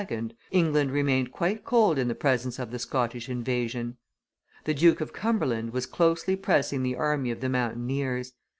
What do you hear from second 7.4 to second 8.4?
mountaineers.